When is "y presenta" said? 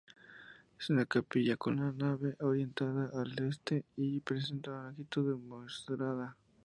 3.97-4.71